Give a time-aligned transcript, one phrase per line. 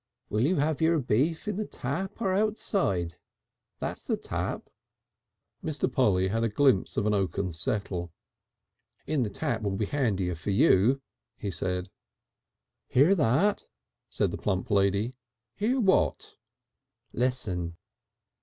[0.29, 3.19] "Will you have your beef in the tap or outside?
[3.77, 4.67] That's the tap."
[5.63, 5.93] Mr.
[5.93, 8.11] Polly had a glimpse of an oaken settle.
[9.05, 11.03] "In the tap will be handier for you,"
[11.37, 11.91] he said.
[12.87, 13.65] "Hear that?"
[14.09, 15.17] said the plump lady.
[15.53, 16.35] "Hear what?"
[17.13, 17.77] "Listen."